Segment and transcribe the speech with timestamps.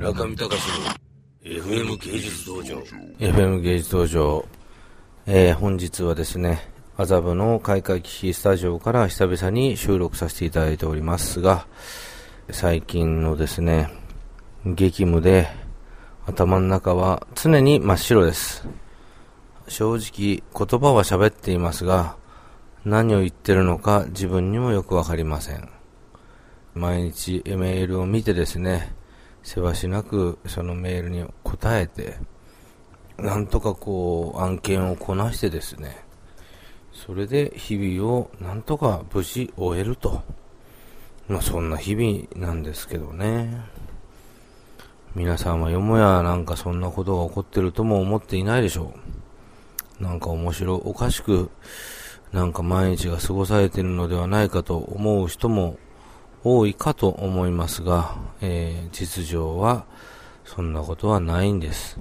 [0.00, 2.82] 中見隆の FM 芸術道場。
[3.18, 4.46] FM 芸術道場、
[5.26, 11.66] えー、本日はですね麻布の開会機スタジオから久々に収録させていただいておりますが
[12.50, 13.90] 最近のですね
[14.64, 15.48] 激務で
[16.24, 18.66] 頭の中は常に真っ白です。
[19.68, 22.16] 正直言葉は喋っていますが
[22.86, 25.68] 何を言ってるのか自分にもよくわかりません。
[26.74, 28.98] 毎日メールを見てですね
[29.42, 32.16] せわしなくそのメールに答えて、
[33.18, 36.04] なんとかこう案件をこなしてですね、
[36.92, 40.22] それで日々をなんとか無事終えると。
[41.28, 43.60] まあそんな日々なんですけどね。
[45.14, 48.92] 皆さんはよもやなんかそんなことが起こってるとも思っていないでしょ
[50.00, 50.02] う。
[50.02, 51.50] なんか面白おかしく、
[52.32, 55.78] なんか毎日が過ごされているのではないかと思う人も
[56.44, 59.84] 多いかと思いますが、えー、実情は
[60.44, 61.98] そんなことはないんです。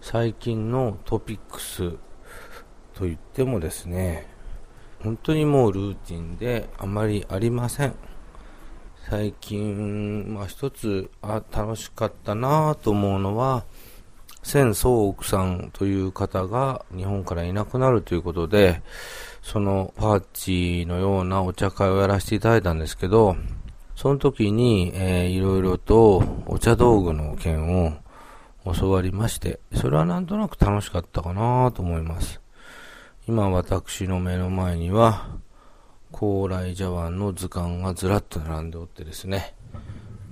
[0.00, 1.92] 最近のトピックス
[2.94, 4.28] と言ってもですね、
[5.02, 7.94] 本当にもうルーティンであまりありません。
[9.08, 13.64] 最近、まあ一つあ楽しかったなと思うのは、
[14.42, 18.82] 千宗奥さんという方が日本からいなくなるということで、
[19.42, 23.36] そのパーティーのようなお茶会をやらせていただいたんですけど、
[23.96, 27.92] その時に、えー、いろいろとお茶道具の件を
[28.74, 32.40] 教わりまして、それはなんとなく楽しかったかなと思います。
[33.28, 35.28] 今私の目の前には、
[36.10, 39.54] 高麗茶碗の図鑑がずらっと並んでおってですね、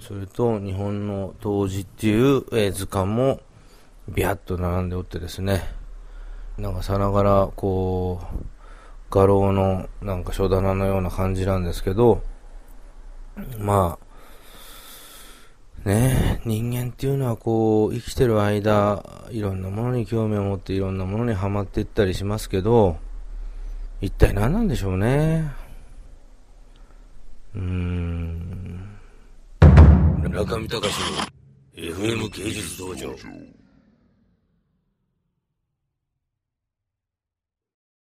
[0.00, 3.40] それと日本の当時っていう、えー、図鑑も
[4.08, 5.62] ビャッと並んでおってですね、
[6.58, 8.46] なんかさながらこう、
[9.10, 12.22] 画廊のなんか書棚のような感じなんですけど、
[13.58, 13.98] ま
[15.84, 22.98] あ、ね人間っていうのはこう、生きてる間、いろんなものに興味を持っていろんなものにはまっていったりしますけど、
[24.00, 25.50] 一体何なんでしょうね。
[27.54, 28.98] うーん。
[30.30, 31.40] 中見隆の
[31.74, 33.14] FM 芸術道場。